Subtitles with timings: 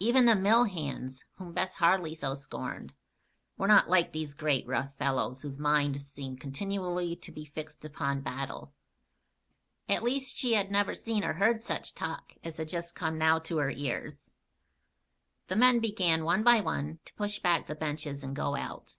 [0.00, 2.92] Even the mill hands, whom Bess Harley so scorned,
[3.56, 8.20] were not like these great, rough fellows whose minds seemed continually to be fixed upon
[8.20, 8.74] battle.
[9.88, 13.42] At least, she had never seen or heard such talk as had just now come
[13.44, 14.28] to her ears.
[15.46, 18.98] The men began, one by one, to push back the benches and go out.